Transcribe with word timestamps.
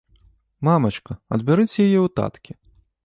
Мамачка, 0.67 1.13
адбярыце 1.37 1.77
яе 1.89 1.99
ў 2.05 2.09
таткі. 2.21 2.51